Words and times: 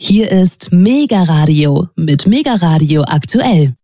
Hier 0.00 0.30
ist 0.30 0.70
Mega 0.70 1.24
Radio 1.24 1.88
mit 1.96 2.24
Mega 2.28 2.54
Radio 2.54 3.02
aktuell. 3.02 3.74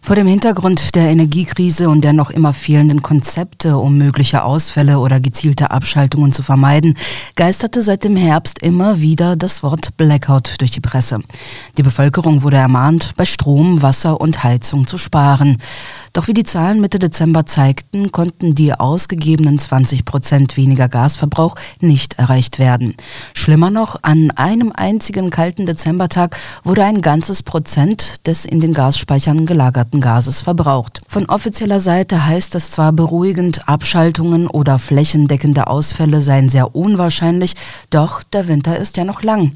Vor 0.00 0.16
dem 0.16 0.26
Hintergrund 0.26 0.94
der 0.94 1.10
Energiekrise 1.10 1.90
und 1.90 2.02
der 2.02 2.14
noch 2.14 2.30
immer 2.30 2.54
fehlenden 2.54 3.02
Konzepte, 3.02 3.76
um 3.76 3.98
mögliche 3.98 4.42
Ausfälle 4.42 5.00
oder 5.00 5.20
gezielte 5.20 5.70
Abschaltungen 5.70 6.32
zu 6.32 6.42
vermeiden, 6.42 6.96
geisterte 7.34 7.82
seit 7.82 8.04
dem 8.04 8.16
Herbst 8.16 8.62
immer 8.62 9.00
wieder 9.00 9.36
das 9.36 9.62
Wort 9.62 9.96
Blackout 9.98 10.54
durch 10.60 10.70
die 10.70 10.80
Presse. 10.80 11.20
Die 11.76 11.82
Bevölkerung 11.82 12.42
wurde 12.42 12.56
ermahnt, 12.56 13.16
bei 13.16 13.26
Strom, 13.26 13.82
Wasser 13.82 14.18
und 14.18 14.42
Heizung 14.42 14.86
zu 14.86 14.96
sparen. 14.96 15.58
Doch 16.14 16.26
wie 16.26 16.34
die 16.34 16.44
Zahlen 16.44 16.80
Mitte 16.80 16.98
Dezember 16.98 17.44
zeigten, 17.44 18.10
konnten 18.10 18.54
die 18.54 18.72
ausgegebenen 18.72 19.58
20 19.58 20.06
Prozent 20.06 20.56
weniger 20.56 20.88
Gasverbrauch 20.88 21.56
nicht 21.80 22.18
erreicht 22.18 22.58
werden. 22.58 22.94
Schlimmer 23.34 23.68
noch, 23.68 23.98
an 24.02 24.30
einem 24.30 24.72
einzigen 24.74 25.28
kalten 25.28 25.66
Dezembertag 25.66 26.38
wurde 26.64 26.84
ein 26.84 27.02
ganzes 27.02 27.42
Prozent 27.42 28.26
des 28.26 28.46
in 28.46 28.60
den 28.60 28.72
Gasspeichern 28.72 29.44
gelagerten 29.44 29.87
Gases 29.92 30.40
verbraucht. 30.40 31.00
Von 31.08 31.26
offizieller 31.26 31.80
Seite 31.80 32.26
heißt 32.26 32.54
es 32.54 32.70
zwar 32.70 32.92
beruhigend, 32.92 33.68
Abschaltungen 33.68 34.46
oder 34.46 34.78
flächendeckende 34.78 35.66
Ausfälle 35.66 36.20
seien 36.20 36.48
sehr 36.48 36.74
unwahrscheinlich, 36.74 37.54
doch 37.90 38.22
der 38.22 38.48
Winter 38.48 38.78
ist 38.78 38.96
ja 38.96 39.04
noch 39.04 39.22
lang. 39.22 39.52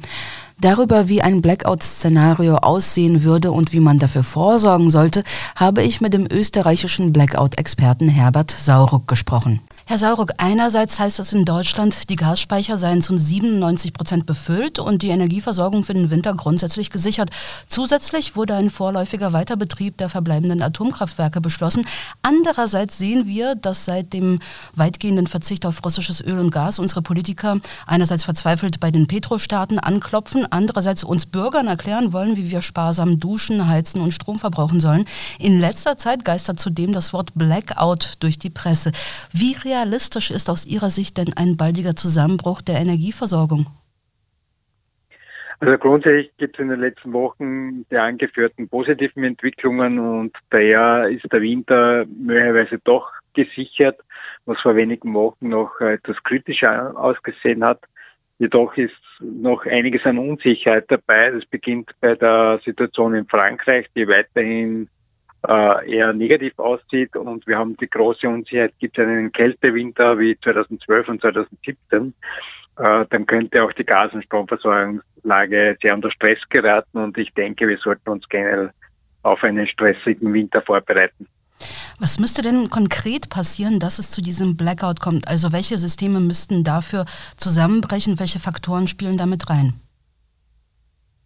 Darüber, 0.61 1.09
wie 1.09 1.23
ein 1.23 1.43
Blackout-Szenario 1.43 2.57
aussehen 2.57 3.25
würde 3.25 3.51
und 3.51 3.73
wie 3.73 3.81
man 3.81 3.99
dafür 3.99 4.23
vorsorgen 4.23 4.91
sollte, 4.91 5.25
habe 5.57 5.83
ich 5.83 6.01
mit 6.01 6.15
dem 6.15 6.27
österreichischen 6.31 7.13
Blackout-Experten 7.13 8.09
Herbert 8.09 8.53
Sauruck 8.53 9.09
gesprochen. 9.09 9.61
Herr 9.85 9.99
Sauruck, 9.99 10.31
einerseits 10.39 11.01
heißt 11.01 11.19
das 11.19 11.33
in 11.33 11.45
Deutschland, 11.45 12.09
die 12.09 12.15
Gasspeicher 12.15 12.79
seien 12.79 13.03
zu 13.03 13.19
97 13.19 13.93
Prozent 13.93 14.27
befüllt 14.27 14.79
und 14.79 15.03
die 15.03 15.09
Energieversorgung 15.09 15.83
für 15.83 15.93
den 15.93 16.09
Winter 16.09 16.35
grundsätzlich 16.35 16.91
gesichert. 16.91 17.31
Zusätzlich 17.67 18.37
wurde 18.37 18.55
ein 18.55 18.71
vorläufiger 18.71 19.33
Weiterbetrieb 19.33 19.97
der 19.97 20.09
verbleibenden 20.09 20.63
Atomkraftwerke 20.63 21.41
beschlossen. 21.41 21.85
Andererseits 22.23 22.97
sehen 22.97 23.27
wir, 23.27 23.57
dass 23.57 23.85
seit 23.85 24.13
dem 24.13 24.39
weitgehenden 24.77 25.27
Verzicht 25.27 25.67
auf 25.67 25.85
russisches 25.85 26.21
Öl 26.21 26.39
und 26.39 26.53
Gas 26.53 26.79
unsere 26.79 27.03
Politiker 27.03 27.57
einerseits 27.85 28.23
verzweifelt 28.23 28.79
bei 28.79 28.93
den 28.93 29.09
Petrostaaten 29.09 29.81
anklopfen, 29.81 30.47
andererseits 30.49 31.03
uns 31.03 31.27
Bürgern 31.27 31.67
erklären 31.67 32.13
wollen, 32.13 32.37
wie 32.37 32.53
wir 32.53 32.63
sparsam 32.63 33.19
duschen, 33.19 33.67
heizen 33.67 34.01
und 34.01 34.13
Strom 34.13 34.39
verbrauchen 34.39 34.79
sollen. 34.79 35.07
In 35.41 35.59
letzter 35.59 35.99
Zeit 35.99 36.25
geistert 36.25 36.61
zudem 36.61 36.93
das 36.93 37.13
Wort 37.13 37.31
Blackout 37.35 38.15
durch 38.21 38.39
die 38.39 38.51
Presse. 38.51 38.93
Wie 39.33 39.55
realistisch 39.83 40.31
ist 40.31 40.49
aus 40.49 40.65
Ihrer 40.65 40.91
Sicht 40.91 41.19
denn 41.19 41.33
ein 41.37 41.57
baldiger 41.57 41.97
Zusammenbruch 41.97 42.63
der 42.63 42.77
Energieversorgung? 42.77 43.67
Also 45.59 45.79
grundsätzlich 45.79 46.31
gibt 46.39 46.57
es 46.57 46.63
in 46.63 46.69
den 46.69 46.81
letzten 46.81 47.13
Wochen 47.13 47.85
die 47.89 47.97
angeführten 47.97 48.69
positiven 48.69 49.25
Entwicklungen 49.25 49.99
und 49.99 50.37
daher 50.51 51.09
ist 51.09 51.33
der 51.33 51.41
Winter 51.41 52.05
möglicherweise 52.07 52.79
doch 52.83 53.11
gesichert, 53.35 53.99
was 54.45 54.61
vor 54.61 54.77
wenigen 54.77 55.15
Wochen 55.15 55.49
noch 55.49 55.81
etwas 55.81 56.17
kritischer 56.23 56.97
ausgesehen 56.97 57.65
hat. 57.65 57.81
Jedoch 58.39 58.77
ist 58.77 58.95
noch 59.21 59.65
einiges 59.67 60.05
an 60.05 60.19
Unsicherheit 60.19 60.87
dabei. 60.89 61.31
Das 61.31 61.45
beginnt 61.47 61.91
bei 62.01 62.15
der 62.17 62.61
Situation 62.65 63.15
in 63.15 63.27
Frankreich, 63.27 63.87
die 63.95 64.07
weiterhin 64.09 64.89
äh, 65.49 65.91
eher 65.97 66.13
negativ 66.13 66.59
aussieht 66.59 67.17
und 67.17 67.47
wir 67.47 67.59
haben 67.59 67.77
die 67.77 67.89
große 67.89 68.29
Unsicherheit, 68.29 68.73
gibt 68.79 68.99
es 68.99 69.07
einen 69.07 69.33
Kältewinter 69.33 70.19
wie 70.19 70.39
2012 70.39 71.09
und 71.09 71.21
2017, 71.21 72.15
äh, 72.79 73.05
dann 73.11 73.27
könnte 73.27 73.63
auch 73.63 73.73
die 73.73 73.85
Gas- 73.85 74.13
und 74.13 74.25
Stromversorgungslage 74.25 75.77
sehr 75.83 75.95
unter 75.95 76.11
Stress 76.11 76.39
geraten 76.49 76.99
und 76.99 77.19
ich 77.19 77.33
denke, 77.35 77.67
wir 77.69 77.79
sollten 77.79 78.09
uns 78.11 78.29
generell 78.29 78.71
auf 79.23 79.43
einen 79.43 79.67
stressigen 79.67 80.33
Winter 80.33 80.63
vorbereiten. 80.63 81.27
Was 81.99 82.19
müsste 82.19 82.43
denn 82.43 82.71
konkret 82.71 83.29
passieren, 83.29 83.79
dass 83.79 84.01
es 84.01 84.11
zu 84.11 84.21
diesem 84.21 84.57
Blackout 84.57 85.01
kommt? 85.01 85.29
Also 85.29 85.53
welche 85.53 85.79
Systeme 85.79 86.19
müssten 86.19 86.65
dafür 86.65 87.05
zusammenbrechen? 87.37 88.19
Welche 88.19 88.41
Faktoren 88.41 88.89
spielen 88.89 89.17
damit 89.17 89.49
rein? 89.49 89.75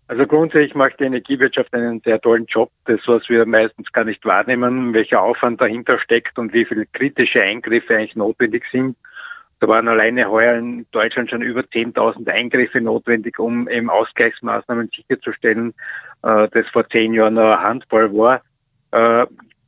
Also 0.09 0.27
grundsätzlich 0.27 0.75
macht 0.75 1.01
die 1.01 1.05
Energiewirtschaft 1.05 1.75
einen 1.75 2.01
sehr 2.01 2.21
tollen 2.21 2.47
Job. 2.47 2.71
Das, 2.85 3.01
was 3.07 3.29
wir 3.29 3.45
meistens 3.45 3.91
gar 3.93 4.05
nicht 4.05 4.25
wahrnehmen, 4.25 4.95
welcher 4.95 5.21
Aufwand 5.21 5.61
dahinter 5.61 5.99
steckt 5.99 6.39
und 6.39 6.53
wie 6.53 6.65
viele 6.65 6.87
kritische 6.87 7.43
Eingriffe 7.43 7.97
eigentlich 7.97 8.15
notwendig 8.15 8.65
sind. 8.71 8.97
Da 9.59 9.69
waren 9.69 9.89
alleine 9.89 10.31
heuer 10.31 10.57
in 10.57 10.87
Deutschland 10.93 11.31
schon 11.31 11.43
über 11.43 11.63
10.000 11.63 12.29
Eingriffe 12.29 12.81
notwendig, 12.81 13.39
um 13.39 13.69
eben 13.69 13.91
Ausgleichsmaßnahmen 13.91 14.91
sicherzustellen, 14.95 15.75
äh, 16.23 16.49
das 16.53 16.69
vor 16.73 16.89
zehn 16.89 17.15
Jahren 17.15 17.39
eine 17.39 17.61
Handvoll 17.63 18.15
war. 18.15 18.43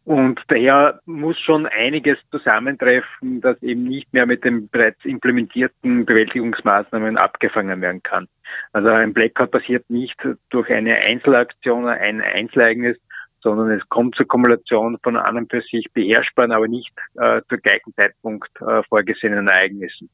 Und 0.08 0.40
daher 0.48 1.00
muss 1.04 1.38
schon 1.38 1.66
einiges 1.66 2.16
zusammentreffen, 2.30 3.42
das 3.42 3.62
eben 3.62 3.84
nicht 3.84 4.10
mehr 4.14 4.24
mit 4.24 4.42
den 4.42 4.66
bereits 4.70 5.04
implementierten 5.04 6.06
Bewältigungsmaßnahmen 6.06 7.18
abgefangen 7.18 7.82
werden 7.82 8.02
kann. 8.02 8.26
Also 8.72 8.88
ein 8.88 9.12
Blackout 9.12 9.50
passiert 9.50 9.84
nicht 9.90 10.16
durch 10.48 10.70
eine 10.70 10.96
Einzelaktion, 10.96 11.86
ein 11.88 12.22
Einzelereignis, 12.22 12.96
sondern 13.42 13.70
es 13.70 13.86
kommt 13.90 14.14
zur 14.14 14.26
Kumulation 14.26 14.96
von 15.02 15.18
an 15.18 15.36
und 15.36 15.50
für 15.50 15.60
sich 15.60 15.84
beherrschbaren, 15.92 16.52
aber 16.52 16.68
nicht 16.68 16.94
äh, 17.16 17.42
zu 17.50 17.58
gleichen 17.58 17.92
Zeitpunkt 17.94 18.48
äh, 18.62 18.82
vorgesehenen 18.88 19.48
Ereignissen. 19.48 20.08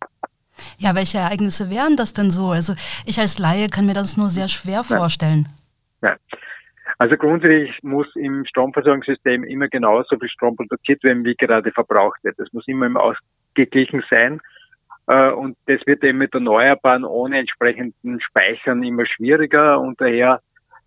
Ja, 0.76 0.96
welche 0.96 1.18
Ereignisse 1.18 1.70
wären 1.70 1.96
das 1.96 2.12
denn 2.12 2.32
so? 2.32 2.48
Also 2.48 2.74
ich 3.06 3.20
als 3.20 3.38
Laie 3.38 3.68
kann 3.68 3.86
mir 3.86 3.94
das 3.94 4.16
nur 4.16 4.28
sehr 4.28 4.48
schwer 4.48 4.82
vorstellen. 4.82 5.48
Ja. 6.02 6.16
Also 6.98 7.16
grundsätzlich 7.16 7.82
muss 7.82 8.06
im 8.14 8.44
Stromversorgungssystem 8.44 9.44
immer 9.44 9.68
genauso 9.68 10.18
viel 10.18 10.28
Strom 10.28 10.56
produziert 10.56 11.02
werden, 11.02 11.24
wie 11.24 11.34
gerade 11.34 11.72
verbraucht 11.72 12.22
wird. 12.22 12.38
Das 12.38 12.52
muss 12.52 12.68
immer 12.68 12.86
im 12.86 12.96
ausgeglichen 12.96 14.04
sein. 14.10 14.40
Äh, 15.06 15.30
und 15.30 15.56
das 15.66 15.80
wird 15.86 16.04
eben 16.04 16.18
mit 16.18 16.34
Erneuerbaren 16.34 17.04
ohne 17.04 17.38
entsprechenden 17.38 18.20
Speichern 18.20 18.82
immer 18.82 19.06
schwieriger 19.06 19.80
und 19.80 20.00
daher 20.00 20.40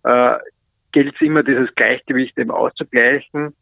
äh, 0.04 0.36
gilt 0.92 1.14
es 1.14 1.20
immer, 1.20 1.42
dieses 1.42 1.74
Gleichgewicht 1.74 2.38
eben 2.38 2.50
auszugleichen. 2.50 3.54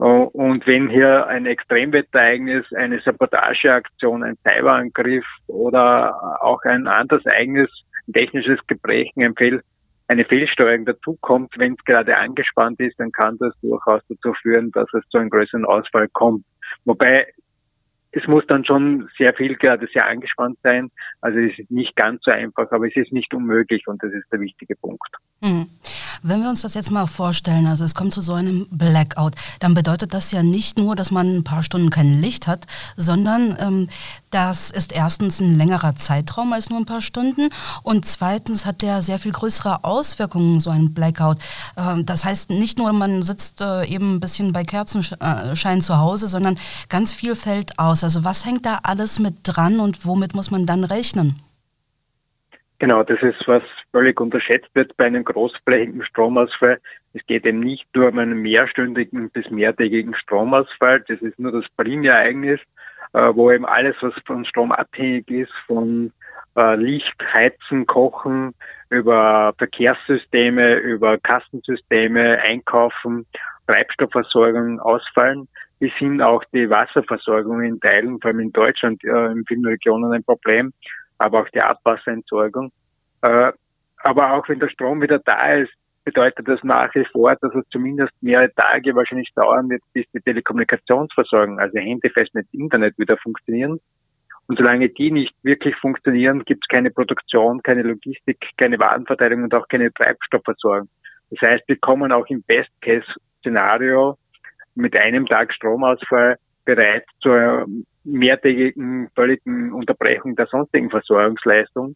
Äh, 0.00 0.04
und 0.04 0.66
wenn 0.66 0.88
hier 0.88 1.26
ein 1.26 1.46
Extremwetterereignis, 1.46 2.66
eine 2.74 3.00
Sabotageaktion, 3.00 4.24
ein 4.24 4.38
Cyberangriff 4.46 5.26
oder 5.46 6.42
auch 6.42 6.62
ein 6.64 6.88
anderes 6.88 7.24
ein 7.26 7.68
technisches 8.12 8.58
Gebrechen, 8.66 9.22
ein 9.22 9.36
Fehl, 9.36 9.62
eine 10.10 10.24
Fehlsteuerung 10.24 10.86
dazukommt, 10.86 11.54
wenn 11.56 11.74
es 11.74 11.84
gerade 11.84 12.18
angespannt 12.18 12.80
ist, 12.80 12.98
dann 12.98 13.12
kann 13.12 13.38
das 13.38 13.54
durchaus 13.62 14.02
dazu 14.08 14.34
führen, 14.34 14.72
dass 14.72 14.92
es 14.92 15.08
zu 15.08 15.18
einem 15.18 15.30
größeren 15.30 15.64
Ausfall 15.64 16.08
kommt. 16.08 16.44
Wobei 16.84 17.32
es 18.10 18.26
muss 18.26 18.44
dann 18.48 18.64
schon 18.64 19.08
sehr 19.16 19.32
viel 19.34 19.54
gerade 19.54 19.86
sehr 19.92 20.08
angespannt 20.08 20.58
sein. 20.64 20.90
Also 21.20 21.38
es 21.38 21.56
ist 21.56 21.70
nicht 21.70 21.94
ganz 21.94 22.24
so 22.24 22.32
einfach, 22.32 22.72
aber 22.72 22.88
es 22.88 22.96
ist 22.96 23.12
nicht 23.12 23.32
unmöglich 23.32 23.86
und 23.86 24.02
das 24.02 24.12
ist 24.12 24.26
der 24.32 24.40
wichtige 24.40 24.74
Punkt. 24.74 25.16
Mhm. 25.42 25.68
Wenn 26.22 26.42
wir 26.42 26.50
uns 26.50 26.60
das 26.60 26.74
jetzt 26.74 26.90
mal 26.90 27.06
vorstellen, 27.06 27.66
also 27.66 27.84
es 27.84 27.94
kommt 27.94 28.12
zu 28.12 28.20
so 28.20 28.34
einem 28.34 28.66
Blackout, 28.70 29.34
dann 29.58 29.72
bedeutet 29.72 30.12
das 30.12 30.30
ja 30.32 30.42
nicht 30.42 30.78
nur, 30.78 30.94
dass 30.94 31.10
man 31.10 31.36
ein 31.36 31.44
paar 31.44 31.62
Stunden 31.62 31.88
kein 31.88 32.20
Licht 32.20 32.46
hat, 32.46 32.66
sondern 32.96 33.56
ähm, 33.58 33.88
das 34.30 34.70
ist 34.70 34.92
erstens 34.92 35.40
ein 35.40 35.56
längerer 35.56 35.96
Zeitraum 35.96 36.52
als 36.52 36.68
nur 36.68 36.78
ein 36.78 36.84
paar 36.84 37.00
Stunden 37.00 37.48
und 37.82 38.04
zweitens 38.04 38.66
hat 38.66 38.82
der 38.82 39.00
sehr 39.00 39.18
viel 39.18 39.32
größere 39.32 39.82
Auswirkungen, 39.82 40.60
so 40.60 40.68
ein 40.68 40.92
Blackout. 40.92 41.38
Ähm, 41.76 42.04
das 42.04 42.26
heißt 42.26 42.50
nicht 42.50 42.78
nur, 42.78 42.92
man 42.92 43.22
sitzt 43.22 43.62
äh, 43.62 43.86
eben 43.86 44.16
ein 44.16 44.20
bisschen 44.20 44.52
bei 44.52 44.62
Kerzenschein 44.62 45.80
zu 45.80 45.96
Hause, 45.96 46.28
sondern 46.28 46.58
ganz 46.90 47.12
viel 47.12 47.34
fällt 47.34 47.78
aus. 47.78 48.04
Also 48.04 48.24
was 48.24 48.44
hängt 48.44 48.66
da 48.66 48.80
alles 48.82 49.20
mit 49.20 49.36
dran 49.44 49.80
und 49.80 50.04
womit 50.04 50.34
muss 50.34 50.50
man 50.50 50.66
dann 50.66 50.84
rechnen? 50.84 51.40
Genau, 52.80 53.02
das 53.02 53.22
ist, 53.22 53.46
was 53.46 53.62
völlig 53.92 54.18
unterschätzt 54.18 54.70
wird 54.72 54.96
bei 54.96 55.04
einem 55.04 55.22
großflächigen 55.22 56.02
Stromausfall. 56.02 56.80
Es 57.12 57.20
geht 57.26 57.44
eben 57.44 57.60
nicht 57.60 57.86
nur 57.94 58.08
um 58.08 58.18
einen 58.18 58.40
mehrstündigen 58.40 59.28
bis 59.28 59.50
mehrtägigen 59.50 60.14
Stromausfall. 60.14 61.04
Das 61.06 61.20
ist 61.20 61.38
nur 61.38 61.52
das 61.52 61.66
Primärereignis, 61.76 62.58
äh, 63.12 63.32
wo 63.34 63.50
eben 63.50 63.66
alles, 63.66 63.96
was 64.00 64.14
von 64.24 64.46
Strom 64.46 64.72
abhängig 64.72 65.30
ist, 65.30 65.52
von 65.66 66.10
äh, 66.56 66.74
Licht, 66.76 67.14
Heizen, 67.34 67.86
Kochen, 67.86 68.54
über 68.88 69.52
Verkehrssysteme, 69.58 70.76
über 70.76 71.18
Kassensysteme, 71.18 72.40
Einkaufen, 72.40 73.26
Treibstoffversorgung 73.66 74.80
ausfallen, 74.80 75.48
bis 75.80 75.92
hin 75.96 76.22
auch 76.22 76.42
die 76.54 76.70
Wasserversorgung 76.70 77.62
in 77.62 77.78
Teilen, 77.78 78.18
vor 78.22 78.30
allem 78.30 78.40
in 78.40 78.52
Deutschland, 78.52 79.04
äh, 79.04 79.26
in 79.26 79.44
vielen 79.46 79.66
Regionen 79.66 80.14
ein 80.14 80.24
Problem 80.24 80.72
aber 81.20 81.42
auch 81.42 81.48
die 81.50 81.60
Abwasserentsorgung. 81.60 82.72
Äh, 83.22 83.52
aber 83.98 84.32
auch 84.32 84.48
wenn 84.48 84.58
der 84.58 84.70
Strom 84.70 85.02
wieder 85.02 85.18
da 85.18 85.52
ist, 85.54 85.72
bedeutet 86.04 86.48
das 86.48 86.60
nach 86.62 86.94
wie 86.94 87.04
vor, 87.12 87.36
dass 87.40 87.54
es 87.54 87.64
zumindest 87.70 88.12
mehrere 88.22 88.52
Tage 88.54 88.94
wahrscheinlich 88.94 89.30
dauern 89.34 89.68
wird, 89.68 89.82
bis 89.92 90.06
die 90.14 90.20
Telekommunikationsversorgung, 90.20 91.58
also 91.58 91.78
Handy, 91.78 92.08
Festnetz, 92.08 92.46
Internet 92.52 92.98
wieder 92.98 93.18
funktionieren. 93.18 93.78
Und 94.46 94.58
solange 94.58 94.88
die 94.88 95.10
nicht 95.10 95.34
wirklich 95.42 95.76
funktionieren, 95.76 96.44
gibt 96.44 96.64
es 96.64 96.68
keine 96.68 96.90
Produktion, 96.90 97.62
keine 97.62 97.82
Logistik, 97.82 98.38
keine 98.56 98.78
Warenverteilung 98.78 99.44
und 99.44 99.54
auch 99.54 99.68
keine 99.68 99.92
Treibstoffversorgung. 99.92 100.88
Das 101.30 101.48
heißt, 101.48 101.64
wir 101.68 101.76
kommen 101.76 102.10
auch 102.12 102.26
im 102.28 102.42
Best-Case-Szenario 102.42 104.16
mit 104.74 104.96
einem 104.96 105.26
Tag 105.26 105.52
Stromausfall 105.52 106.36
bereits 106.64 107.06
zur 107.20 107.66
mehrtägigen 108.04 109.08
völligen 109.14 109.72
Unterbrechung 109.72 110.36
der 110.36 110.46
sonstigen 110.46 110.90
Versorgungsleistung. 110.90 111.94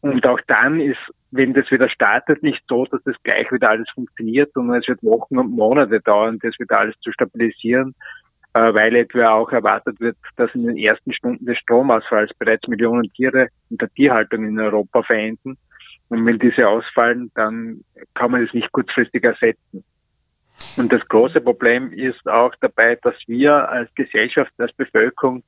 Und 0.00 0.26
auch 0.26 0.40
dann 0.46 0.80
ist, 0.80 1.00
wenn 1.30 1.54
das 1.54 1.70
wieder 1.70 1.88
startet, 1.88 2.42
nicht 2.42 2.62
so, 2.68 2.84
dass 2.84 3.02
das 3.04 3.16
gleich 3.22 3.50
wieder 3.50 3.70
alles 3.70 3.88
funktioniert, 3.90 4.52
sondern 4.52 4.80
es 4.80 4.88
wird 4.88 5.02
Wochen 5.02 5.38
und 5.38 5.50
Monate 5.50 6.00
dauern, 6.00 6.38
das 6.42 6.58
wieder 6.58 6.78
alles 6.78 6.94
zu 7.00 7.10
stabilisieren, 7.10 7.94
äh, 8.52 8.74
weil 8.74 8.94
etwa 8.96 9.30
auch 9.30 9.50
erwartet 9.50 9.98
wird, 10.00 10.16
dass 10.36 10.54
in 10.54 10.66
den 10.66 10.76
ersten 10.76 11.12
Stunden 11.12 11.46
des 11.46 11.58
Stromausfalls 11.58 12.32
bereits 12.34 12.68
Millionen 12.68 13.10
Tiere 13.14 13.48
in 13.70 13.78
der 13.78 13.88
Tierhaltung 13.94 14.44
in 14.46 14.60
Europa 14.60 15.02
verenden. 15.02 15.56
Und 16.08 16.26
wenn 16.26 16.38
diese 16.38 16.68
ausfallen, 16.68 17.30
dann 17.34 17.82
kann 18.12 18.30
man 18.30 18.44
es 18.44 18.52
nicht 18.52 18.70
kurzfristig 18.72 19.24
ersetzen. 19.24 19.84
Und 20.76 20.92
das 20.92 21.06
große 21.08 21.40
Problem 21.40 21.92
ist 21.92 22.26
auch 22.28 22.54
dabei, 22.60 22.96
dass 23.02 23.14
wir 23.26 23.68
als 23.68 23.92
Gesellschaft, 23.94 24.52
als 24.58 24.72
Bevölkerung 24.72 25.42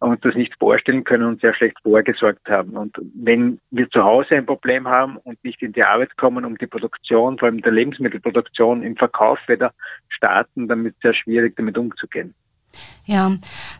uns 0.00 0.20
das 0.20 0.34
nicht 0.34 0.54
vorstellen 0.58 1.04
können 1.04 1.24
und 1.24 1.40
sehr 1.40 1.54
schlecht 1.54 1.76
vorgesorgt 1.82 2.48
haben. 2.48 2.76
Und 2.76 2.96
wenn 3.14 3.60
wir 3.70 3.88
zu 3.90 4.04
Hause 4.04 4.36
ein 4.36 4.46
Problem 4.46 4.86
haben 4.88 5.16
und 5.18 5.42
nicht 5.44 5.62
in 5.62 5.72
die 5.72 5.82
Arbeit 5.82 6.16
kommen, 6.16 6.44
um 6.44 6.58
die 6.58 6.66
Produktion, 6.66 7.38
vor 7.38 7.46
allem 7.46 7.62
der 7.62 7.72
Lebensmittelproduktion 7.72 8.82
im 8.82 8.96
Verkauf 8.96 9.38
wieder 9.48 9.72
starten, 10.08 10.68
dann 10.68 10.84
ist 10.84 10.96
es 10.96 11.02
sehr 11.02 11.14
schwierig, 11.14 11.56
damit 11.56 11.78
umzugehen. 11.78 12.34
Ja, 13.06 13.32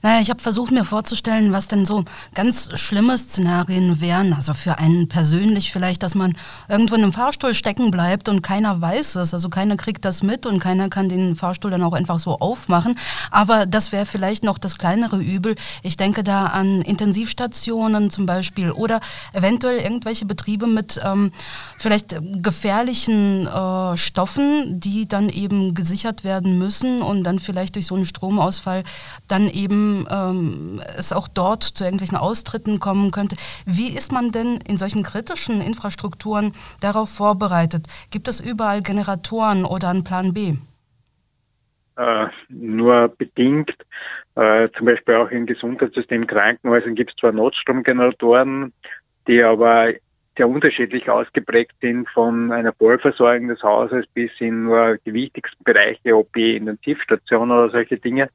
naja, 0.03 0.21
ich 0.21 0.29
habe 0.29 0.43
versucht 0.43 0.71
mir 0.71 0.85
vorzustellen, 0.85 1.50
was 1.50 1.67
denn 1.67 1.87
so 1.87 2.05
ganz 2.35 2.79
schlimme 2.79 3.17
Szenarien 3.17 4.03
wären. 4.03 4.35
Also 4.35 4.53
für 4.53 4.76
einen 4.76 5.09
persönlich 5.09 5.73
vielleicht, 5.73 6.03
dass 6.03 6.15
man 6.15 6.37
irgendwo 6.69 6.94
in 6.94 7.05
einem 7.05 7.15
Fahrstuhl 7.15 7.55
stecken 7.55 7.91
bleibt 7.91 8.29
und 8.29 8.43
keiner 8.43 8.82
weiß 8.82 9.15
es. 9.15 9.32
Also 9.32 9.49
keiner 9.49 9.79
kriegt 9.79 10.05
das 10.05 10.23
mit 10.23 10.44
und 10.44 10.59
keiner 10.59 10.91
kann 10.91 11.09
den 11.09 11.37
Fahrstuhl 11.37 11.71
dann 11.71 11.82
auch 11.82 11.94
einfach 11.94 12.19
so 12.19 12.38
aufmachen. 12.38 12.99
Aber 13.31 13.65
das 13.65 13.93
wäre 13.93 14.05
vielleicht 14.05 14.44
noch 14.44 14.59
das 14.59 14.76
kleinere 14.76 15.17
Übel. 15.17 15.55
Ich 15.82 15.97
denke 15.97 16.23
da 16.23 16.49
an 16.49 16.82
Intensivstationen 16.82 18.11
zum 18.11 18.27
Beispiel 18.27 18.73
oder 18.73 19.00
eventuell 19.32 19.79
irgendwelche 19.79 20.27
Betriebe 20.27 20.67
mit 20.67 21.00
ähm, 21.03 21.32
vielleicht 21.79 22.15
gefährlichen 22.43 23.47
äh, 23.47 23.97
Stoffen, 23.97 24.81
die 24.81 25.09
dann 25.09 25.31
eben 25.31 25.73
gesichert 25.73 26.25
werden 26.25 26.59
müssen 26.59 27.00
und 27.00 27.25
dann 27.25 27.38
vielleicht 27.38 27.77
durch 27.77 27.87
so 27.87 27.94
einen 27.94 28.05
Stromausfall 28.05 28.85
dann 29.28 29.49
eben 29.49 30.06
ähm, 30.11 30.81
es 30.96 31.12
auch 31.12 31.28
dort 31.28 31.62
zu 31.62 31.84
irgendwelchen 31.84 32.19
Austritten 32.19 32.81
kommen 32.81 33.11
könnte. 33.11 33.37
Wie 33.66 33.96
ist 33.96 34.12
man 34.12 34.31
denn 34.31 34.58
in 34.66 34.78
solchen 34.78 35.02
kritischen 35.02 35.61
Infrastrukturen 35.61 36.52
darauf 36.81 37.11
vorbereitet? 37.11 37.87
Gibt 38.11 38.28
es 38.28 38.40
überall 38.40 38.82
Generatoren 38.82 39.64
oder 39.64 39.88
einen 39.88 40.05
Plan 40.05 40.34
B? 40.34 40.55
Äh, 41.96 42.26
nur 42.49 43.08
bedingt. 43.08 43.75
Äh, 44.34 44.69
zum 44.76 44.87
Beispiel 44.87 45.14
auch 45.14 45.31
im 45.31 45.46
Gesundheitssystem 45.46 46.26
Krankenhäusern 46.26 46.96
gibt 46.96 47.10
es 47.10 47.17
zwar 47.17 47.32
Notstromgeneratoren, 47.32 48.72
die 49.28 49.43
aber 49.43 49.93
sehr 50.37 50.49
unterschiedlich 50.49 51.08
ausgeprägt 51.08 51.75
sind 51.81 52.08
von 52.10 52.50
einer 52.50 52.72
Vollversorgung 52.72 53.49
des 53.49 53.62
Hauses 53.62 54.05
bis 54.14 54.32
in 54.40 54.64
nur 54.64 54.99
die 55.06 55.14
wichtigsten 55.14 55.62
Bereiche, 55.62 56.17
OP, 56.17 56.37
Intensivstation 56.37 57.52
oder 57.52 57.70
solche 57.70 57.99
Dinge. 57.99 58.28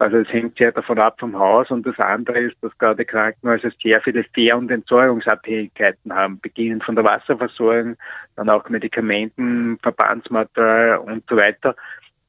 Also 0.00 0.16
es 0.16 0.32
hängt 0.32 0.56
sehr 0.56 0.72
davon 0.72 0.98
ab 0.98 1.16
vom 1.20 1.38
Haus 1.38 1.70
und 1.70 1.86
das 1.86 1.98
andere 1.98 2.38
ist, 2.40 2.56
dass 2.62 2.76
gerade 2.78 3.04
Krankenhäuser 3.04 3.70
sehr 3.82 4.00
viele 4.00 4.24
Fähr- 4.32 4.56
und 4.56 4.70
Entsorgungsabhängigkeiten 4.70 6.14
haben, 6.14 6.40
beginnend 6.40 6.84
von 6.84 6.94
der 6.94 7.04
Wasserversorgung, 7.04 7.96
dann 8.34 8.48
auch 8.48 8.66
Medikamenten, 8.70 9.78
Verbandsmaterial 9.82 11.00
und 11.00 11.24
so 11.28 11.36
weiter. 11.36 11.76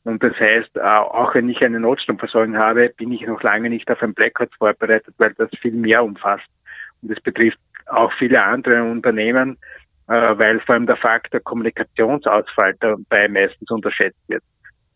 Und 0.04 0.22
das 0.22 0.38
heißt, 0.38 0.76
äh, 0.76 0.82
auch 0.82 1.34
wenn 1.34 1.48
ich 1.48 1.64
eine 1.64 1.80
Notstromversorgung 1.80 2.58
habe, 2.58 2.90
bin 2.90 3.14
ich 3.14 3.26
noch 3.26 3.42
lange 3.42 3.70
nicht 3.70 3.90
auf 3.90 4.04
ein 4.04 4.14
Blackout 4.14 4.54
vorbereitet, 4.58 5.16
weil 5.18 5.34
das 5.38 5.50
viel 5.62 5.72
mehr 5.72 6.04
umfasst. 6.04 6.50
Und 7.02 7.10
das 7.10 7.22
betrifft 7.22 7.60
auch 7.86 8.12
viele 8.20 8.44
andere 8.44 8.84
Unternehmen, 8.84 9.58
äh, 10.10 10.38
weil 10.38 10.60
vor 10.60 10.76
allem 10.76 10.88
der 10.88 10.98
Faktor 10.98 11.40
Kommunikationsausfall 11.40 12.76
dabei 12.82 13.30
meistens 13.30 13.72
unterschätzt 13.72 14.20
wird. 14.28 14.44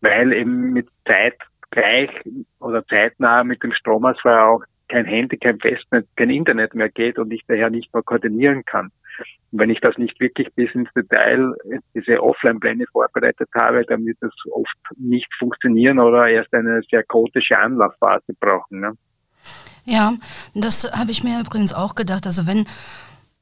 Weil 0.02 0.34
eben 0.34 0.74
mit 0.74 0.88
Zeit 1.06 1.38
gleich 1.70 2.10
oder 2.60 2.86
zeitnah 2.86 3.44
mit 3.44 3.62
dem 3.62 3.72
Stromausfall 3.72 4.38
auch 4.38 4.62
kein 4.88 5.04
Handy, 5.04 5.36
kein 5.36 5.58
Festnetz, 5.58 6.06
kein 6.16 6.30
Internet 6.30 6.74
mehr 6.74 6.88
geht 6.88 7.18
und 7.18 7.32
ich 7.32 7.42
daher 7.46 7.70
nicht 7.70 7.92
mehr 7.92 8.02
koordinieren 8.02 8.64
kann. 8.64 8.90
Und 9.50 9.60
wenn 9.60 9.70
ich 9.70 9.80
das 9.80 9.96
nicht 9.96 10.20
wirklich 10.20 10.52
bis 10.54 10.72
ins 10.74 10.88
Detail, 10.94 11.54
diese 11.94 12.22
Offline-Pläne 12.22 12.84
vorbereitet 12.92 13.48
habe, 13.54 13.84
dann 13.84 14.04
wird 14.04 14.18
das 14.20 14.32
oft 14.52 14.76
nicht 14.96 15.32
funktionieren 15.38 15.98
oder 15.98 16.28
erst 16.28 16.52
eine 16.54 16.82
sehr 16.90 17.02
chaotische 17.04 17.58
Anlaufphase 17.58 18.34
brauchen. 18.38 18.80
Ne? 18.80 18.92
Ja, 19.84 20.14
das 20.54 20.90
habe 20.92 21.10
ich 21.10 21.24
mir 21.24 21.40
übrigens 21.40 21.72
auch 21.72 21.94
gedacht. 21.94 22.26
Also 22.26 22.46
wenn 22.46 22.66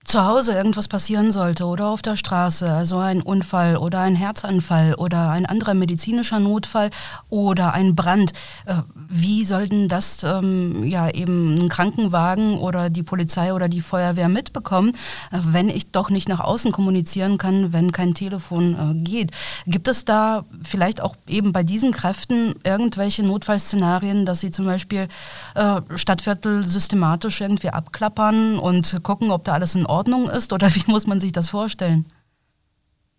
zu 0.05 0.25
Hause 0.25 0.53
irgendwas 0.53 0.87
passieren 0.87 1.33
sollte 1.33 1.65
oder 1.65 1.89
auf 1.89 2.03
der 2.03 2.17
Straße, 2.17 2.71
also 2.71 2.99
ein 2.99 3.23
Unfall 3.23 3.79
oder 3.79 4.01
ein 4.01 4.17
Herzanfall 4.17 4.95
oder 4.95 5.31
ein 5.31 5.47
anderer 5.47 5.73
medizinischer 5.73 6.41
Notfall 6.41 6.91
oder 7.31 7.73
ein 7.73 7.97
Brand, 7.97 8.33
äh, 8.67 8.75
wie 9.09 9.45
sollten 9.45 9.89
das 9.89 10.23
ähm, 10.23 10.85
ja 10.85 11.09
eben 11.09 11.59
ein 11.59 11.69
Krankenwagen 11.71 12.59
oder 12.59 12.91
die 12.91 13.03
Polizei 13.03 13.55
oder 13.55 13.69
die 13.69 13.81
Feuerwehr 13.81 14.29
mitbekommen, 14.29 14.91
äh, 15.33 15.39
wenn 15.43 15.71
ich 15.71 15.91
doch 15.91 16.11
nicht 16.11 16.29
nach 16.29 16.41
außen 16.41 16.71
kommunizieren 16.71 17.39
kann, 17.39 17.73
wenn 17.73 17.91
kein 17.91 18.15
Telefon 18.15 18.75
äh, 18.75 18.95
geht? 19.03 19.31
Gibt 19.67 19.89
es 19.89 20.05
da 20.05 20.45
vielleicht 20.63 21.01
auch 21.01 21.17
eben 21.27 21.53
bei 21.53 21.63
diesen 21.63 21.93
Kräften 21.93 22.55
irgendwelche 22.63 23.23
Notfallszenarien, 23.23 24.27
dass 24.27 24.41
sie 24.41 24.51
zum 24.51 24.67
Beispiel 24.67 25.09
äh, 25.55 25.81
Stadtviertel 25.95 26.67
systematisch 26.67 27.41
irgendwie 27.41 27.71
abklappern 27.71 28.59
und 28.59 29.03
gucken, 29.03 29.31
ob 29.31 29.45
da 29.45 29.55
alles 29.55 29.75
in 29.75 29.87
Ordnung 29.87 29.94
Ordnung 29.95 30.29
ist 30.29 30.53
oder 30.53 30.67
wie 30.69 30.91
muss 30.91 31.07
man 31.07 31.21
sich 31.21 31.33
das 31.33 31.49
vorstellen? 31.49 32.05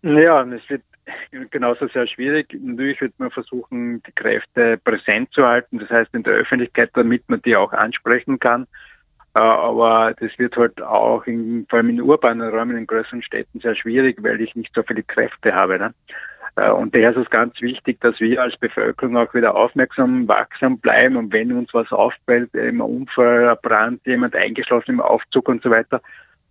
Ja, 0.02 0.42
es 0.42 0.68
wird 0.68 0.82
genauso 1.50 1.88
sehr 1.88 2.06
schwierig. 2.06 2.56
Natürlich 2.60 3.00
wird 3.00 3.14
man 3.18 3.30
versuchen, 3.30 4.02
die 4.02 4.12
Kräfte 4.12 4.78
präsent 4.78 5.32
zu 5.32 5.46
halten, 5.46 5.78
das 5.78 5.90
heißt 5.90 6.14
in 6.14 6.22
der 6.22 6.34
Öffentlichkeit, 6.34 6.90
damit 6.94 7.28
man 7.28 7.42
die 7.42 7.56
auch 7.56 7.72
ansprechen 7.72 8.38
kann. 8.38 8.66
Äh, 9.34 9.40
aber 9.40 10.14
das 10.18 10.30
wird 10.38 10.56
halt 10.56 10.80
auch 10.82 11.26
in, 11.26 11.66
vor 11.68 11.78
allem 11.78 11.90
in 11.90 12.00
urbanen 12.00 12.48
Räumen, 12.48 12.76
in 12.76 12.86
größeren 12.86 13.22
Städten 13.22 13.60
sehr 13.60 13.74
schwierig, 13.74 14.16
weil 14.22 14.40
ich 14.40 14.54
nicht 14.54 14.74
so 14.74 14.82
viele 14.82 15.02
Kräfte 15.02 15.54
habe. 15.54 15.78
Ne? 15.78 15.94
Äh, 16.56 16.70
und 16.70 16.96
daher 16.96 17.10
ist 17.10 17.18
es 17.18 17.30
ganz 17.30 17.60
wichtig, 17.60 18.00
dass 18.00 18.18
wir 18.18 18.40
als 18.42 18.56
Bevölkerung 18.56 19.16
auch 19.16 19.32
wieder 19.34 19.54
aufmerksam, 19.54 20.26
wachsam 20.26 20.78
bleiben. 20.78 21.16
Und 21.16 21.32
wenn 21.32 21.52
uns 21.52 21.72
was 21.74 21.90
auffällt, 21.92 22.54
ein 22.54 22.80
Unfall, 22.80 23.48
ein 23.48 23.56
Brand, 23.62 24.06
jemand 24.06 24.34
eingeschlossen 24.34 24.92
im 24.92 25.00
Aufzug 25.00 25.48
und 25.48 25.62
so 25.62 25.70
weiter, 25.70 26.00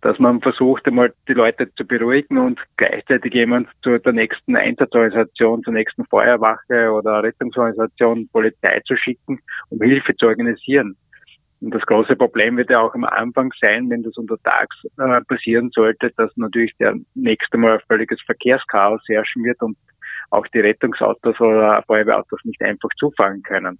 dass 0.06 0.20
man 0.20 0.40
versucht, 0.40 0.86
einmal 0.86 1.12
die 1.26 1.32
Leute 1.32 1.68
zu 1.74 1.84
beruhigen 1.84 2.38
und 2.38 2.60
gleichzeitig 2.76 3.34
jemand 3.34 3.68
zu 3.82 3.98
der 3.98 4.12
nächsten 4.12 4.54
Einsatzorganisation, 4.54 5.64
zur 5.64 5.72
nächsten 5.72 6.04
Feuerwache 6.04 6.92
oder 6.92 7.24
Rettungsorganisation, 7.24 8.28
Polizei 8.28 8.80
zu 8.86 8.94
schicken, 8.96 9.40
um 9.70 9.82
Hilfe 9.82 10.14
zu 10.14 10.26
organisieren. 10.28 10.96
Und 11.60 11.74
das 11.74 11.82
große 11.82 12.14
Problem 12.14 12.56
wird 12.56 12.70
ja 12.70 12.82
auch 12.82 12.94
am 12.94 13.02
Anfang 13.02 13.52
sein, 13.60 13.90
wenn 13.90 14.04
das 14.04 14.16
untertags 14.16 14.76
äh, 14.96 15.20
passieren 15.22 15.70
sollte, 15.74 16.12
dass 16.16 16.30
natürlich 16.36 16.72
der 16.78 16.94
nächste 17.14 17.58
Mal 17.58 17.72
ein 17.72 17.80
völliges 17.88 18.20
Verkehrschaos 18.22 19.02
herrschen 19.08 19.42
wird 19.42 19.60
und 19.60 19.76
auch 20.30 20.46
die 20.46 20.60
Rettungsautos 20.60 21.40
oder 21.40 21.82
Feuerwehrautos 21.84 22.44
nicht 22.44 22.62
einfach 22.62 22.90
zufahren 22.96 23.42
können. 23.42 23.76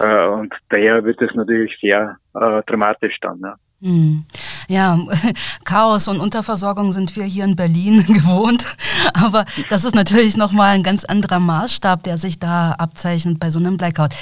Äh, 0.00 0.26
und 0.26 0.52
daher 0.70 1.04
wird 1.04 1.22
es 1.22 1.32
natürlich 1.34 1.78
sehr 1.80 2.16
äh, 2.34 2.62
dramatisch 2.66 3.20
dann. 3.20 3.38
Ja. 3.40 3.54
Hm. 3.80 4.24
Ja, 4.68 4.98
Chaos 5.64 6.08
und 6.08 6.20
Unterversorgung 6.20 6.92
sind 6.92 7.16
wir 7.16 7.24
hier 7.24 7.44
in 7.44 7.56
Berlin 7.56 8.04
gewohnt. 8.06 8.66
Aber 9.14 9.44
das 9.70 9.84
ist 9.84 9.94
natürlich 9.94 10.36
nochmal 10.36 10.74
ein 10.74 10.82
ganz 10.82 11.04
anderer 11.04 11.40
Maßstab, 11.40 12.02
der 12.02 12.18
sich 12.18 12.38
da 12.38 12.72
abzeichnet 12.72 13.38
bei 13.40 13.50
so 13.50 13.58
einem 13.58 13.76
Blackout. 13.76 14.12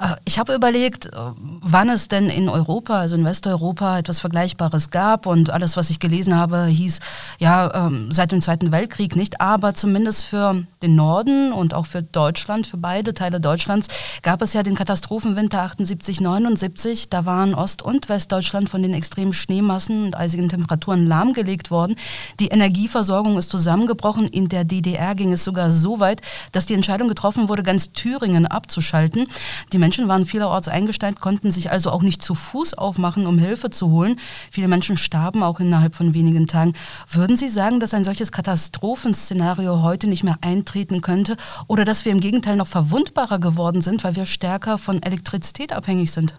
Äh, 0.00 0.14
ich 0.24 0.38
habe 0.38 0.54
überlegt, 0.54 1.06
äh, 1.06 1.10
wann 1.36 1.88
es 1.88 2.08
denn 2.08 2.28
in 2.28 2.48
Europa, 2.48 2.98
also 2.98 3.16
in 3.16 3.24
Westeuropa, 3.24 3.98
etwas 3.98 4.20
Vergleichbares 4.20 4.90
gab. 4.90 5.26
Und 5.26 5.50
alles, 5.50 5.76
was 5.76 5.90
ich 5.90 5.98
gelesen 5.98 6.34
habe, 6.36 6.66
hieß, 6.66 7.00
ja, 7.38 7.86
ähm, 7.86 8.12
seit 8.12 8.32
dem 8.32 8.40
Zweiten 8.40 8.72
Weltkrieg 8.72 9.16
nicht, 9.16 9.40
aber 9.40 9.74
zumindest 9.74 10.24
für 10.24 10.64
den 10.82 10.94
Norden 10.94 11.52
und 11.52 11.74
auch 11.74 11.86
für 11.86 12.02
Deutschland, 12.02 12.66
für 12.66 12.76
beide 12.76 13.14
Teile 13.14 13.40
Deutschlands, 13.40 13.88
gab 14.22 14.42
es 14.42 14.52
ja 14.52 14.62
den 14.62 14.74
Katastrophenwinter 14.74 15.62
78, 15.62 16.20
79. 16.20 17.10
Da 17.10 17.24
waren 17.24 17.54
Ost- 17.54 17.82
und 17.82 18.08
Westdeutschland 18.08 18.68
von 18.68 18.82
den 18.82 18.94
extremen 18.94 19.32
Schneemassen 19.32 19.87
heißen 19.88 20.04
und 20.04 20.16
eisigen 20.16 20.48
Temperaturen 20.48 21.06
lahmgelegt 21.06 21.70
worden. 21.70 21.96
Die 22.40 22.48
Energieversorgung 22.48 23.38
ist 23.38 23.48
zusammengebrochen. 23.48 24.28
In 24.28 24.48
der 24.48 24.64
DDR 24.64 25.14
ging 25.14 25.32
es 25.32 25.44
sogar 25.44 25.70
so 25.70 26.00
weit, 26.00 26.20
dass 26.52 26.66
die 26.66 26.74
Entscheidung 26.74 27.08
getroffen 27.08 27.48
wurde, 27.48 27.62
ganz 27.62 27.92
Thüringen 27.92 28.46
abzuschalten. 28.46 29.26
Die 29.72 29.78
Menschen 29.78 30.08
waren 30.08 30.26
vielerorts 30.26 30.68
eingestellt, 30.68 31.20
konnten 31.20 31.50
sich 31.50 31.70
also 31.70 31.90
auch 31.90 32.02
nicht 32.02 32.22
zu 32.22 32.34
Fuß 32.34 32.74
aufmachen, 32.74 33.26
um 33.26 33.38
Hilfe 33.38 33.70
zu 33.70 33.90
holen. 33.90 34.18
Viele 34.50 34.68
Menschen 34.68 34.96
starben 34.96 35.42
auch 35.42 35.60
innerhalb 35.60 35.94
von 35.94 36.14
wenigen 36.14 36.46
Tagen. 36.46 36.74
Würden 37.10 37.36
Sie 37.36 37.48
sagen, 37.48 37.80
dass 37.80 37.94
ein 37.94 38.04
solches 38.04 38.32
Katastrophenszenario 38.32 39.82
heute 39.82 40.06
nicht 40.06 40.24
mehr 40.24 40.38
eintreten 40.40 41.00
könnte 41.00 41.36
oder 41.66 41.84
dass 41.84 42.04
wir 42.04 42.12
im 42.12 42.20
Gegenteil 42.20 42.56
noch 42.56 42.66
verwundbarer 42.66 43.38
geworden 43.38 43.82
sind, 43.82 44.04
weil 44.04 44.16
wir 44.16 44.26
stärker 44.26 44.78
von 44.78 45.02
Elektrizität 45.02 45.72
abhängig 45.72 46.12
sind? 46.12 46.34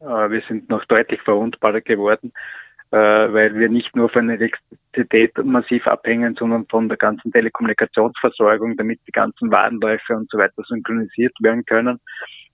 Wir 0.00 0.42
sind 0.48 0.70
noch 0.70 0.84
deutlich 0.86 1.20
verwundbarer 1.22 1.82
geworden, 1.82 2.32
äh, 2.90 2.96
weil 2.96 3.54
wir 3.54 3.68
nicht 3.68 3.94
nur 3.94 4.08
von 4.08 4.30
Elektrizität 4.30 5.36
massiv 5.44 5.86
abhängen, 5.86 6.34
sondern 6.38 6.66
von 6.68 6.88
der 6.88 6.96
ganzen 6.96 7.30
Telekommunikationsversorgung, 7.32 8.76
damit 8.76 9.00
die 9.06 9.12
ganzen 9.12 9.50
Warenläufe 9.50 10.16
und 10.16 10.30
so 10.30 10.38
weiter 10.38 10.62
synchronisiert 10.66 11.34
werden 11.40 11.64
können. 11.66 12.00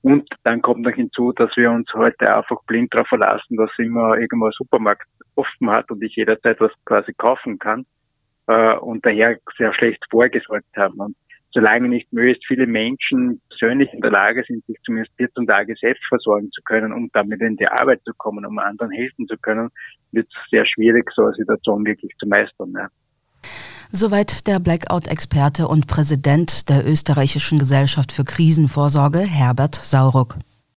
Und 0.02 0.28
dann 0.44 0.60
kommt 0.60 0.82
noch 0.82 0.92
hinzu, 0.92 1.32
dass 1.32 1.56
wir 1.56 1.70
uns 1.70 1.92
heute 1.94 2.34
einfach 2.34 2.62
blind 2.66 2.92
darauf 2.92 3.08
verlassen, 3.08 3.56
dass 3.56 3.70
immer 3.78 4.18
irgendwo 4.18 4.46
ein 4.46 4.52
Supermarkt 4.52 5.08
offen 5.36 5.70
hat 5.70 5.90
und 5.90 6.02
ich 6.02 6.16
jederzeit 6.16 6.60
was 6.60 6.72
quasi 6.84 7.12
kaufen 7.14 7.58
kann 7.58 7.86
äh, 8.46 8.74
und 8.74 9.06
daher 9.06 9.38
sehr 9.56 9.72
schlecht 9.72 10.04
vorgesorgt 10.10 10.76
haben. 10.76 10.98
Und 10.98 11.16
solange 11.56 11.88
nicht 11.88 12.12
möglichst 12.12 12.46
viele 12.46 12.66
Menschen 12.66 13.40
persönlich 13.48 13.90
in 13.94 14.02
der 14.02 14.10
Lage 14.10 14.44
sind, 14.46 14.64
sich 14.66 14.76
zumindest 14.84 15.16
14 15.16 15.46
Tage 15.46 15.74
selbst 15.80 16.04
versorgen 16.06 16.50
zu 16.52 16.60
können, 16.62 16.92
um 16.92 17.08
damit 17.14 17.40
in 17.40 17.56
die 17.56 17.66
Arbeit 17.66 18.02
zu 18.04 18.12
kommen, 18.18 18.44
um 18.44 18.58
anderen 18.58 18.92
helfen 18.92 19.26
zu 19.26 19.38
können, 19.38 19.70
wird 20.12 20.28
es 20.28 20.50
sehr 20.50 20.66
schwierig, 20.66 21.10
so 21.16 21.24
eine 21.24 21.34
Situation 21.34 21.84
wirklich 21.86 22.12
zu 22.18 22.26
meistern. 22.28 22.74
Ja. 22.76 22.88
Soweit 23.90 24.46
der 24.46 24.58
Blackout-Experte 24.58 25.66
und 25.66 25.86
Präsident 25.86 26.68
der 26.68 26.86
österreichischen 26.86 27.58
Gesellschaft 27.58 28.12
für 28.12 28.24
Krisenvorsorge, 28.24 29.20
Herbert 29.20 29.76
Sauruck. 29.76 30.36